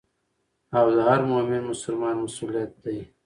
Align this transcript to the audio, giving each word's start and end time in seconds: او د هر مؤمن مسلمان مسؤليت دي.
او 0.77 0.85
د 0.95 0.97
هر 1.07 1.19
مؤمن 1.31 1.61
مسلمان 1.71 2.15
مسؤليت 2.25 2.71
دي. 2.83 2.97